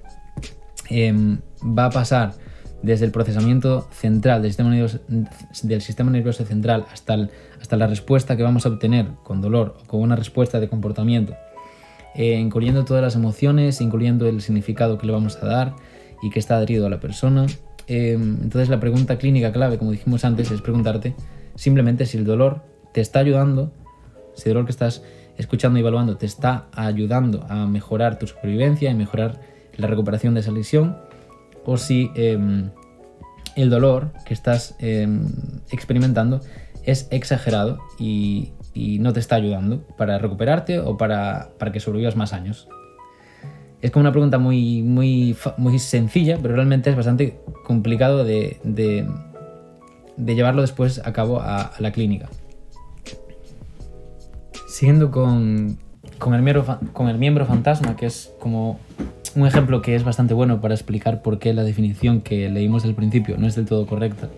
va 1.62 1.86
a 1.86 1.90
pasar 1.90 2.34
desde 2.86 3.04
el 3.04 3.10
procesamiento 3.10 3.88
central 3.90 4.42
del 4.42 4.52
sistema 4.52 4.70
nervioso, 4.70 5.00
del 5.64 5.82
sistema 5.82 6.10
nervioso 6.10 6.44
central 6.44 6.86
hasta, 6.92 7.14
el, 7.14 7.30
hasta 7.60 7.76
la 7.76 7.88
respuesta 7.88 8.36
que 8.36 8.44
vamos 8.44 8.64
a 8.64 8.68
obtener 8.68 9.08
con 9.24 9.40
dolor 9.40 9.76
o 9.82 9.86
con 9.86 10.00
una 10.00 10.14
respuesta 10.14 10.60
de 10.60 10.68
comportamiento, 10.68 11.34
eh, 12.14 12.38
incluyendo 12.38 12.84
todas 12.84 13.02
las 13.02 13.16
emociones, 13.16 13.80
incluyendo 13.80 14.28
el 14.28 14.40
significado 14.40 14.98
que 14.98 15.06
le 15.06 15.12
vamos 15.12 15.36
a 15.42 15.46
dar 15.46 15.74
y 16.22 16.30
que 16.30 16.38
está 16.38 16.58
adherido 16.58 16.86
a 16.86 16.90
la 16.90 17.00
persona. 17.00 17.46
Eh, 17.88 18.12
entonces 18.12 18.68
la 18.68 18.78
pregunta 18.78 19.18
clínica 19.18 19.52
clave, 19.52 19.78
como 19.78 19.90
dijimos 19.90 20.24
antes, 20.24 20.52
es 20.52 20.62
preguntarte 20.62 21.14
simplemente 21.56 22.06
si 22.06 22.18
el 22.18 22.24
dolor 22.24 22.62
te 22.92 23.00
está 23.00 23.18
ayudando, 23.18 23.72
si 24.34 24.48
el 24.48 24.54
dolor 24.54 24.66
que 24.66 24.72
estás 24.72 25.02
escuchando 25.38 25.78
y 25.78 25.80
evaluando 25.80 26.16
te 26.16 26.26
está 26.26 26.66
ayudando 26.72 27.44
a 27.48 27.66
mejorar 27.66 28.18
tu 28.18 28.28
supervivencia 28.28 28.90
y 28.90 28.94
mejorar 28.94 29.40
la 29.76 29.88
recuperación 29.88 30.34
de 30.34 30.40
esa 30.40 30.52
lesión, 30.52 30.96
o 31.66 31.76
si 31.76 32.12
eh, 32.14 32.38
el 33.56 33.70
dolor 33.70 34.12
que 34.24 34.34
estás 34.34 34.76
eh, 34.78 35.08
experimentando 35.70 36.40
es 36.84 37.08
exagerado 37.10 37.78
y, 37.98 38.52
no 39.00 39.14
te 39.14 39.20
está 39.20 39.36
ayudando 39.36 39.80
para 39.96 40.18
recuperarte 40.18 40.80
o 40.80 40.98
para, 40.98 41.48
para 41.58 41.72
que 41.72 41.80
sobrevivas 41.80 42.14
más 42.14 42.34
años. 42.34 42.68
Es 43.80 43.90
como 43.90 44.02
una 44.02 44.12
pregunta 44.12 44.38
muy, 44.38 44.82
muy, 44.82 45.34
muy 45.56 45.78
sencilla, 45.78 46.38
pero 46.42 46.54
realmente 46.54 46.90
es 46.90 46.96
bastante 46.96 47.40
complicado 47.64 48.22
de, 48.24 48.58
de, 48.64 49.08
de 50.18 50.34
llevarlo 50.34 50.60
después 50.60 51.00
a 51.06 51.12
cabo 51.14 51.40
a, 51.40 51.62
a 51.62 51.80
la 51.80 51.90
clínica. 51.90 52.28
Siguiendo 54.68 55.10
con, 55.10 55.78
con, 56.18 56.34
el 56.34 56.42
miembro, 56.42 56.78
con 56.92 57.08
el 57.08 57.18
miembro 57.18 57.46
fantasma, 57.46 57.96
que 57.96 58.06
es 58.06 58.32
como 58.38 58.78
un 59.34 59.46
ejemplo 59.46 59.82
que 59.82 59.94
es 59.94 60.04
bastante 60.04 60.34
bueno 60.34 60.60
para 60.60 60.74
explicar 60.74 61.22
por 61.22 61.38
qué 61.38 61.52
la 61.52 61.62
definición 61.62 62.20
que 62.20 62.48
leímos 62.48 62.84
al 62.84 62.94
principio 62.94 63.36
no 63.38 63.46
es 63.46 63.54
del 63.54 63.66
todo 63.66 63.86
correcta, 63.86 64.28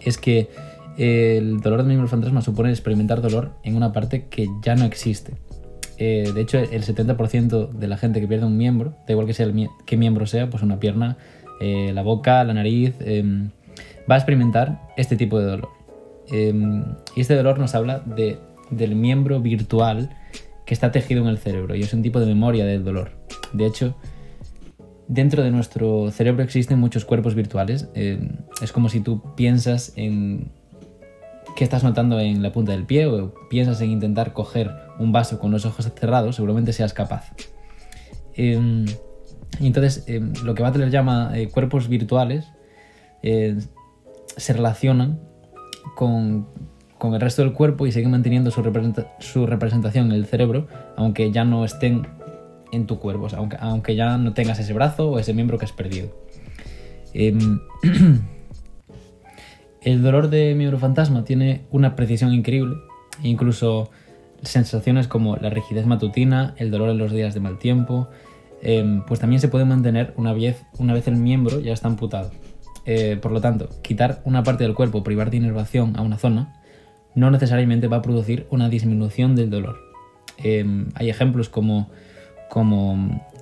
es 0.00 0.18
que 0.18 0.50
el 0.98 1.60
dolor 1.60 1.80
del 1.80 1.88
miembro 1.88 2.08
fantasma 2.08 2.42
supone 2.42 2.70
experimentar 2.70 3.22
dolor 3.22 3.52
en 3.62 3.76
una 3.76 3.92
parte 3.92 4.26
que 4.28 4.48
ya 4.62 4.74
no 4.74 4.84
existe. 4.84 5.34
Eh, 5.98 6.32
de 6.34 6.40
hecho, 6.40 6.58
el 6.58 6.84
70% 6.84 7.70
de 7.70 7.88
la 7.88 7.96
gente 7.96 8.20
que 8.20 8.26
pierde 8.26 8.46
un 8.46 8.56
miembro, 8.56 8.94
da 9.06 9.12
igual 9.12 9.26
que 9.26 9.34
sea 9.34 9.46
el, 9.46 9.68
qué 9.86 9.96
miembro 9.96 10.26
sea, 10.26 10.50
pues 10.50 10.62
una 10.62 10.80
pierna, 10.80 11.16
eh, 11.60 11.92
la 11.94 12.02
boca, 12.02 12.42
la 12.44 12.54
nariz, 12.54 12.94
em, 13.00 13.50
va 14.10 14.16
a 14.16 14.18
experimentar 14.18 14.80
este 14.96 15.16
tipo 15.16 15.38
de 15.38 15.46
dolor. 15.46 15.68
Em, 16.30 16.84
y 17.14 17.20
este 17.20 17.36
dolor 17.36 17.58
nos 17.58 17.74
habla 17.74 18.00
de, 18.00 18.38
del 18.70 18.96
miembro 18.96 19.40
virtual 19.40 20.10
que 20.66 20.74
está 20.74 20.92
tejido 20.92 21.22
en 21.22 21.28
el 21.28 21.38
cerebro 21.38 21.74
y 21.74 21.82
es 21.82 21.92
un 21.92 22.02
tipo 22.02 22.20
de 22.20 22.26
memoria 22.26 22.64
del 22.64 22.84
dolor. 22.84 23.12
De 23.52 23.66
hecho, 23.66 23.96
dentro 25.08 25.42
de 25.42 25.50
nuestro 25.50 26.10
cerebro 26.10 26.42
existen 26.42 26.78
muchos 26.78 27.04
cuerpos 27.04 27.34
virtuales. 27.34 27.88
Em, 27.94 28.36
es 28.62 28.72
como 28.72 28.88
si 28.88 29.00
tú 29.00 29.34
piensas 29.34 29.92
en 29.96 30.52
qué 31.56 31.64
estás 31.64 31.84
notando 31.84 32.18
en 32.20 32.42
la 32.42 32.52
punta 32.52 32.72
del 32.72 32.86
pie 32.86 33.06
o 33.06 33.34
piensas 33.50 33.80
en 33.80 33.90
intentar 33.90 34.32
coger 34.32 34.70
un 34.98 35.12
vaso 35.12 35.38
con 35.38 35.50
los 35.50 35.66
ojos 35.66 35.90
cerrados, 35.98 36.36
seguramente 36.36 36.72
seas 36.72 36.94
capaz. 36.94 37.32
Em, 38.34 38.86
y 39.60 39.66
entonces, 39.66 40.04
em, 40.06 40.32
lo 40.44 40.54
que 40.54 40.62
Butler 40.62 40.90
llama 40.90 41.32
eh, 41.34 41.48
cuerpos 41.48 41.88
virtuales 41.88 42.46
eh, 43.22 43.58
se 44.36 44.52
relacionan 44.52 45.20
con, 45.94 46.48
el 47.14 47.20
resto 47.20 47.42
del 47.42 47.52
cuerpo 47.52 47.86
y 47.86 47.92
siguen 47.92 48.12
manteniendo 48.12 48.50
su, 48.52 48.62
representación 48.62 50.06
en 50.06 50.12
el 50.12 50.26
cerebro, 50.26 50.68
aunque 50.96 51.32
ya 51.32 51.44
no 51.44 51.64
estén 51.64 52.06
en 52.70 52.86
tu 52.86 52.98
cuerpo, 53.00 53.26
aunque, 53.36 53.56
aunque 53.58 53.96
ya 53.96 54.16
no 54.18 54.34
tengas 54.34 54.58
ese 54.60 54.72
brazo 54.72 55.10
o 55.10 55.18
ese 55.18 55.34
miembro 55.34 55.58
que 55.58 55.64
has 55.64 55.72
perdido. 55.72 56.10
Em, 57.12 57.60
el 59.82 60.02
dolor 60.02 60.30
de 60.30 60.54
miembro 60.54 60.78
fantasma 60.78 61.24
tiene 61.24 61.62
una 61.70 61.96
precisión 61.96 62.32
increíble, 62.32 62.76
incluso 63.22 63.90
sensaciones 64.42 65.08
como 65.08 65.36
la 65.36 65.50
rigidez 65.50 65.86
matutina, 65.86 66.54
el 66.56 66.70
dolor 66.70 66.90
en 66.90 66.98
los 66.98 67.12
días 67.12 67.34
de 67.34 67.40
mal 67.40 67.58
tiempo, 67.58 68.08
em, 68.62 69.04
pues 69.06 69.18
también 69.18 69.40
se 69.40 69.48
puede 69.48 69.64
mantener 69.64 70.14
una 70.16 70.32
vez, 70.32 70.64
una 70.78 70.94
vez 70.94 71.08
el 71.08 71.16
miembro 71.16 71.60
ya 71.60 71.72
está 71.72 71.88
amputado. 71.88 72.30
Eh, 72.84 73.18
por 73.20 73.32
lo 73.32 73.40
tanto, 73.40 73.68
quitar 73.82 74.22
una 74.24 74.42
parte 74.42 74.64
del 74.64 74.74
cuerpo, 74.74 75.02
privar 75.02 75.30
de 75.30 75.36
inervación 75.36 75.96
a 75.96 76.02
una 76.02 76.18
zona, 76.18 76.61
no 77.14 77.30
necesariamente 77.30 77.88
va 77.88 77.98
a 77.98 78.02
producir 78.02 78.46
una 78.50 78.68
disminución 78.68 79.34
del 79.34 79.50
dolor. 79.50 79.78
Em, 80.38 80.86
hay 80.94 81.10
ejemplos 81.10 81.48
como, 81.48 81.90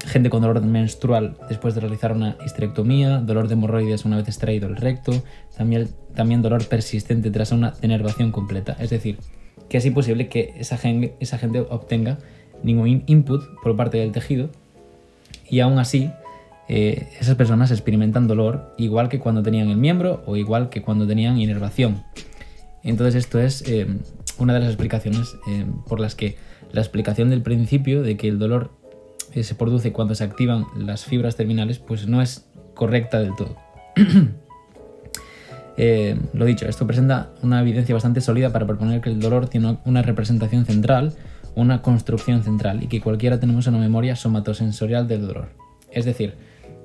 gente 0.06 0.30
con 0.30 0.42
dolor 0.42 0.62
menstrual 0.62 1.36
después 1.48 1.74
de 1.74 1.80
realizar 1.80 2.12
una 2.12 2.36
histerectomía, 2.44 3.18
dolor 3.18 3.48
de 3.48 3.54
hemorroides 3.54 4.04
una 4.04 4.16
vez 4.16 4.28
extraído 4.28 4.68
el 4.68 4.76
recto, 4.76 5.12
también, 5.56 5.88
también 6.14 6.42
dolor 6.42 6.66
persistente 6.66 7.30
tras 7.30 7.52
una 7.52 7.72
denervación 7.72 8.32
completa. 8.32 8.76
Es 8.78 8.90
decir, 8.90 9.18
que 9.68 9.78
es 9.78 9.86
imposible 9.86 10.28
que 10.28 10.54
esa 10.58 10.76
gente, 10.76 11.14
esa 11.20 11.38
gente 11.38 11.60
obtenga 11.60 12.18
ningún 12.62 13.04
input 13.06 13.42
por 13.62 13.76
parte 13.76 13.98
del 13.98 14.12
tejido 14.12 14.50
y 15.48 15.60
aún 15.60 15.78
así 15.78 16.10
eh, 16.68 17.08
esas 17.20 17.34
personas 17.34 17.70
experimentan 17.70 18.28
dolor 18.28 18.74
igual 18.78 19.08
que 19.08 19.18
cuando 19.18 19.42
tenían 19.42 19.70
el 19.70 19.76
miembro 19.76 20.22
o 20.26 20.36
igual 20.36 20.68
que 20.68 20.82
cuando 20.82 21.06
tenían 21.06 21.38
inervación. 21.40 22.04
Entonces 22.82 23.14
esto 23.14 23.38
es 23.40 23.62
eh, 23.66 23.86
una 24.38 24.54
de 24.54 24.60
las 24.60 24.68
explicaciones 24.68 25.36
eh, 25.48 25.66
por 25.86 26.00
las 26.00 26.14
que 26.14 26.36
la 26.72 26.80
explicación 26.80 27.30
del 27.30 27.42
principio 27.42 28.02
de 28.02 28.16
que 28.16 28.28
el 28.28 28.38
dolor 28.38 28.70
se 29.32 29.54
produce 29.54 29.92
cuando 29.92 30.14
se 30.14 30.24
activan 30.24 30.66
las 30.76 31.04
fibras 31.04 31.36
terminales 31.36 31.78
pues 31.78 32.08
no 32.08 32.22
es 32.22 32.48
correcta 32.74 33.20
del 33.20 33.34
todo. 33.36 33.56
Eh, 35.82 36.14
lo 36.34 36.44
dicho, 36.44 36.66
esto 36.68 36.86
presenta 36.86 37.30
una 37.42 37.62
evidencia 37.62 37.94
bastante 37.94 38.20
sólida 38.20 38.52
para 38.52 38.66
proponer 38.66 39.00
que 39.00 39.08
el 39.08 39.18
dolor 39.18 39.48
tiene 39.48 39.78
una 39.86 40.02
representación 40.02 40.66
central, 40.66 41.14
una 41.54 41.80
construcción 41.80 42.42
central 42.42 42.82
y 42.82 42.88
que 42.88 43.00
cualquiera 43.00 43.40
tenemos 43.40 43.66
una 43.66 43.78
memoria 43.78 44.14
somatosensorial 44.14 45.08
del 45.08 45.26
dolor. 45.26 45.48
Es 45.90 46.04
decir, 46.04 46.34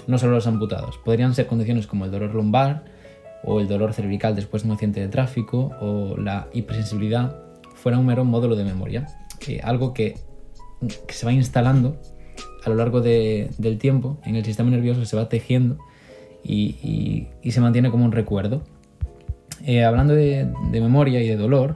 no 0.07 0.17
solo 0.17 0.33
los 0.33 0.47
amputados, 0.47 0.97
podrían 1.03 1.35
ser 1.35 1.47
condiciones 1.47 1.87
como 1.87 2.05
el 2.05 2.11
dolor 2.11 2.33
lumbar 2.33 2.85
o 3.45 3.59
el 3.59 3.67
dolor 3.67 3.93
cervical 3.93 4.35
después 4.35 4.63
de 4.63 4.69
un 4.69 4.73
accidente 4.73 4.99
de 4.99 5.07
tráfico 5.07 5.71
o 5.79 6.17
la 6.17 6.47
hipersensibilidad 6.53 7.35
fuera 7.75 7.97
un 7.97 8.05
mero 8.05 8.25
módulo 8.25 8.55
de 8.55 8.63
memoria, 8.63 9.07
algo 9.63 9.93
que, 9.93 10.17
se 11.09 11.25
va 11.25 11.31
instalando 11.31 12.01
a 12.63 12.69
lo 12.69 12.75
largo 12.75 13.01
del 13.01 13.77
tiempo 13.79 14.19
en 14.25 14.35
el 14.35 14.43
sistema 14.43 14.69
nervioso, 14.71 15.05
se 15.05 15.15
va 15.15 15.29
tejiendo 15.29 15.77
y 16.43 17.27
se 17.49 17.61
mantiene 17.61 17.91
como 17.91 18.05
un 18.05 18.11
recuerdo. 18.11 18.63
Eh, 19.63 19.83
hablando 19.83 20.13
de, 20.13 20.47
memoria 20.71 21.21
y 21.21 21.27
de 21.27 21.35
dolor, 21.37 21.75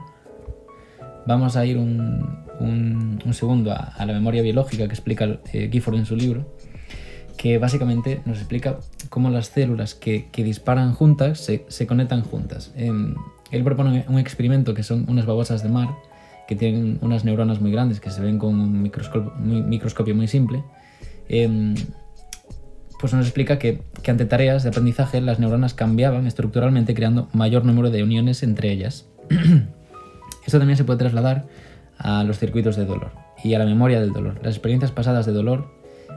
vamos 1.26 1.56
a 1.56 1.64
ir 1.64 1.76
un, 1.76 3.18
segundo 3.32 3.72
a, 3.72 3.94
la 4.04 4.12
memoria 4.12 4.42
biológica 4.42 4.86
que 4.86 4.92
explica 4.92 5.40
eh, 5.52 5.68
Gifford 5.72 5.96
en 5.96 6.06
su 6.06 6.14
libro, 6.14 6.54
que 7.36 7.58
básicamente 7.58 8.20
nos 8.26 8.38
explica 8.38 8.78
cómo 9.10 9.28
las 9.28 9.48
células 9.48 9.94
que, 9.94 10.30
disparan 10.32 10.94
juntas 10.94 11.40
se, 11.68 11.86
conectan 11.86 12.22
juntas. 12.22 12.72
Em, 12.76 13.14
él 13.50 13.64
propone 13.64 14.06
un 14.08 14.18
experimento 14.18 14.72
que 14.72 14.82
son 14.82 15.04
unas 15.08 15.26
babosas 15.26 15.62
de 15.62 15.68
mar 15.68 15.88
que 16.48 16.56
tienen 16.56 16.98
unas 17.02 17.24
neuronas 17.24 17.60
muy 17.60 17.70
grandes 17.70 18.00
que 18.00 18.10
se 18.10 18.20
ven 18.20 18.38
con 18.38 18.58
un 18.58 18.82
microscopio 18.82 20.14
muy, 20.14 20.26
simple. 20.26 20.64
Em, 21.28 21.74
pues 22.98 23.12
nos 23.12 23.26
explica 23.26 23.58
que, 23.58 23.82
ante 24.08 24.24
tareas 24.24 24.62
de 24.62 24.70
aprendizaje 24.70 25.20
las 25.20 25.38
neuronas 25.38 25.74
cambiaban 25.74 26.26
estructuralmente 26.26 26.94
creando 26.94 27.28
mayor 27.32 27.64
número 27.64 27.90
de 27.90 28.02
uniones 28.02 28.42
entre 28.42 28.70
ellas. 28.72 29.06
Esto 30.46 30.58
también 30.58 30.76
se 30.76 30.84
puede 30.84 30.98
trasladar 30.98 31.46
a 31.98 32.24
los 32.24 32.38
circuitos 32.38 32.76
de 32.76 32.84
dolor 32.84 33.12
y 33.44 33.54
a 33.54 33.58
la 33.58 33.64
memoria 33.64 34.00
del 34.00 34.12
dolor. 34.12 34.40
Las 34.42 34.54
experiencias 34.54 34.90
pasadas 34.90 35.26
de 35.26 35.32
dolor 35.32 35.70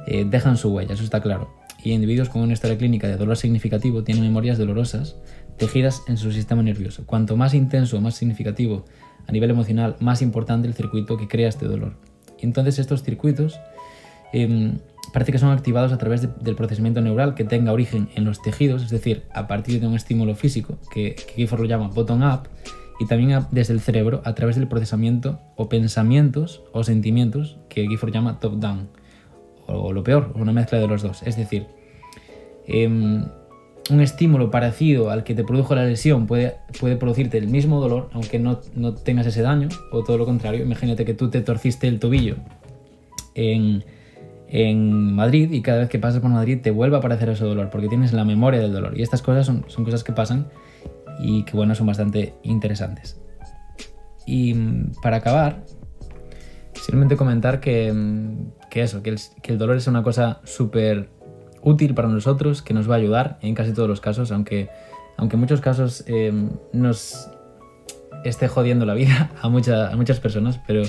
eh, 0.07 0.25
dejan 0.27 0.57
su 0.57 0.73
huella, 0.73 0.93
eso 0.93 1.03
está 1.03 1.21
claro. 1.21 1.62
Y 1.83 1.91
individuos 1.91 2.29
con 2.29 2.41
una 2.41 2.53
historia 2.53 2.77
clínica 2.77 3.07
de 3.07 3.17
dolor 3.17 3.35
significativo 3.35 4.03
tienen 4.03 4.23
memorias 4.23 4.57
dolorosas 4.57 5.17
tejidas 5.57 6.01
en 6.07 6.17
su 6.17 6.31
sistema 6.31 6.63
nervioso. 6.63 7.05
Cuanto 7.05 7.35
más 7.35 7.53
intenso 7.53 7.97
o 7.97 8.01
más 8.01 8.15
significativo 8.15 8.85
a 9.27 9.31
nivel 9.31 9.49
emocional, 9.49 9.95
más 9.99 10.21
importante 10.21 10.67
el 10.67 10.73
circuito 10.73 11.17
que 11.17 11.27
crea 11.27 11.49
este 11.49 11.65
dolor. 11.65 11.97
entonces 12.39 12.79
estos 12.79 13.03
circuitos 13.03 13.59
em, 14.33 14.79
parece 15.13 15.31
que 15.31 15.39
son 15.39 15.51
activados 15.51 15.93
a 15.93 15.97
través 15.97 16.21
del 16.21 16.55
procesamiento 16.55 16.99
neural 17.01 17.35
que 17.35 17.43
tenga 17.43 17.71
origen 17.71 18.09
en 18.15 18.25
los 18.25 18.41
tejidos, 18.41 18.83
es 18.83 18.89
decir, 18.89 19.23
a 19.33 19.47
partir 19.47 19.79
de 19.79 19.87
un 19.87 19.95
estímulo 19.95 20.35
físico, 20.35 20.77
que, 20.91 21.15
que 21.15 21.33
Gifford 21.35 21.61
lo 21.61 21.67
llama 21.67 21.87
bottom-up, 21.87 22.49
y 22.99 23.05
también 23.05 23.45
desde 23.51 23.73
el 23.73 23.79
cerebro 23.79 24.21
a 24.25 24.33
través 24.35 24.55
del 24.55 24.67
procesamiento 24.67 25.39
o 25.55 25.69
pensamientos 25.69 26.63
o 26.71 26.83
sentimientos 26.83 27.57
que 27.69 27.87
Gifford 27.87 28.13
llama 28.13 28.39
top-down, 28.39 28.89
o, 29.67 29.93
lo 29.93 30.03
peor, 30.03 30.31
una 30.35 30.51
mezcla 30.51 30.79
de 30.79 30.87
los 30.87 31.01
dos. 31.01 31.23
Es 31.23 31.37
decir, 31.37 31.67
em, 32.67 33.25
un 33.89 34.01
estímulo 34.01 34.49
parecido 34.49 35.09
al 35.09 35.23
que 35.23 35.35
te 35.35 35.43
produjo 35.43 35.75
la 35.75 35.85
lesión 35.85 36.27
puede, 36.27 36.55
puede 36.79 36.95
producirte 36.95 37.37
el 37.37 37.47
mismo 37.47 37.79
dolor, 37.79 38.09
aunque 38.13 38.39
no, 38.39 38.59
no 38.75 38.93
tengas 38.93 39.27
ese 39.27 39.41
daño, 39.41 39.69
o 39.91 40.03
todo 40.03 40.17
lo 40.17 40.25
contrario. 40.25 40.63
Imagínate 40.63 41.05
que 41.05 41.13
tú 41.13 41.29
te 41.29 41.41
torciste 41.41 41.87
el 41.87 41.99
tobillo 41.99 42.37
en 43.35 43.83
en 44.53 45.15
Madrid 45.15 45.51
y 45.51 45.63
cada 45.63 45.79
vez 45.79 45.89
que 45.89 45.97
pasas 45.97 46.21
por 46.21 46.29
Madrid 46.29 46.59
te 46.61 46.69
vuelve 46.69 46.95
a 46.95 46.99
aparecer 46.99 47.27
ese 47.27 47.43
dolor 47.43 47.71
porque 47.71 47.87
tienes 47.87 48.13
la 48.13 48.23
memoria 48.23 48.59
del 48.61 48.71
dolor. 48.71 48.95
Y 48.95 49.01
estas 49.01 49.23
cosas 49.23 49.47
son, 49.47 49.65
son 49.67 49.83
cosas 49.83 50.03
que 50.03 50.13
pasan 50.13 50.47
y 51.19 51.41
que 51.41 51.57
bueno, 51.57 51.73
son 51.73 51.87
bastante 51.87 52.35
interesantes. 52.43 53.19
Y 54.27 54.53
mm, 54.53 54.91
para 55.01 55.17
acabar, 55.17 55.63
simplemente 56.75 57.17
comentar 57.17 57.59
que, 57.59 57.91
mm, 57.91 58.51
que 58.73 58.81
eso, 58.81 59.03
que 59.03 59.11
el, 59.11 59.19
que 59.43 59.51
el, 59.51 59.59
dolor 59.59 59.77
es 59.77 59.85
una 59.85 60.01
cosa 60.01 60.41
súper 60.45 61.07
útil 61.61 61.93
para 61.93 62.07
nosotros, 62.07 62.63
que 62.63 62.73
nos 62.73 62.89
va 62.89 62.95
a 62.95 62.97
ayudar 62.97 63.37
en 63.43 63.53
casi 63.53 63.71
todos 63.71 63.87
los 63.87 64.01
casos, 64.01 64.31
aunque, 64.31 64.67
aunque 65.15 65.35
en 65.35 65.41
muchos 65.41 65.61
casos 65.61 66.03
eh, 66.07 66.33
nos 66.71 67.29
esté 68.25 68.47
jodiendo 68.47 68.87
la 68.87 68.95
vida 68.95 69.29
a, 69.43 69.47
mucha, 69.47 69.95
muchas 69.95 70.19
personas, 70.19 70.59
pero 70.65 70.81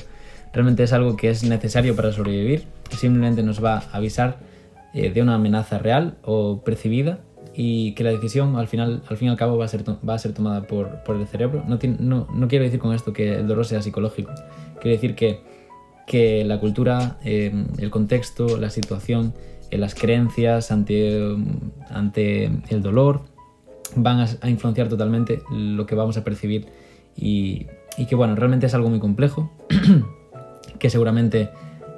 realmente 0.54 0.82
es 0.82 0.94
algo 0.94 1.14
que 1.14 1.28
es 1.28 1.44
necesario 1.44 1.94
para 1.94 2.10
sobrevivir, 2.10 2.64
simplemente 2.88 3.42
nos 3.42 3.62
va 3.62 3.82
a 3.92 3.98
avisar 3.98 4.38
eh, 4.94 5.10
de 5.10 5.20
una 5.20 5.34
amenaza 5.34 5.76
real 5.76 6.16
o 6.22 6.64
percibida 6.64 7.18
y 7.52 7.92
que 7.92 8.02
la 8.02 8.12
decisión 8.12 8.56
al 8.56 8.66
final, 8.66 9.02
al 9.10 9.18
fin 9.18 9.28
y 9.28 9.30
al 9.30 9.36
cabo 9.36 9.58
va 9.58 9.66
a 9.66 9.68
ser, 9.68 9.84
va 9.86 10.14
a 10.14 10.18
ser 10.18 10.32
tomada 10.32 10.62
por, 10.62 11.04
por 11.04 11.16
el 11.16 11.26
cerebro. 11.26 11.62
No, 11.68 11.78
no, 11.98 12.28
no, 12.32 12.48
quiero 12.48 12.64
decir 12.64 12.80
con 12.80 12.94
esto 12.94 13.12
que 13.12 13.34
el 13.34 13.46
dolor 13.46 13.66
sea 13.66 13.82
psicológico, 13.82 14.32
quiero 14.80 14.96
decir 14.96 15.14
que, 15.14 15.52
que 16.06 16.44
la 16.44 16.60
cultura, 16.60 17.18
em, 17.24 17.66
el 17.78 17.90
contexto, 17.90 18.58
la 18.58 18.70
situación, 18.70 19.34
eh, 19.70 19.78
las 19.78 19.94
creencias 19.94 20.70
ante, 20.70 21.36
ante 21.88 22.50
el 22.68 22.82
dolor 22.82 23.22
van 23.96 24.20
a, 24.20 24.28
a, 24.40 24.48
influenciar 24.48 24.88
totalmente 24.88 25.42
lo 25.50 25.86
que 25.86 25.94
vamos 25.94 26.16
a 26.16 26.24
percibir 26.24 26.66
y, 27.16 27.66
y 27.96 28.06
que 28.06 28.14
bueno, 28.14 28.34
realmente 28.34 28.66
es 28.66 28.74
algo 28.74 28.90
muy 28.90 28.98
complejo. 28.98 29.50
que 30.78 30.90
seguramente 30.90 31.50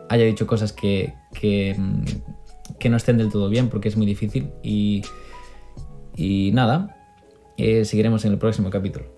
haya 0.08 0.24
dicho 0.24 0.46
cosas 0.46 0.72
que, 0.72 1.14
mm, 1.76 2.04
que, 2.78 2.88
no 2.88 2.96
estén 2.96 3.18
del 3.18 3.30
todo 3.30 3.48
bien 3.48 3.68
porque 3.68 3.88
es 3.88 3.96
muy 3.96 4.06
difícil 4.06 4.50
y, 4.62 5.02
y 6.14 6.50
nada, 6.52 6.96
eh, 7.56 7.84
seguiremos 7.84 8.24
en 8.24 8.32
el 8.32 8.38
próximo 8.38 8.70
capítulo. 8.70 9.15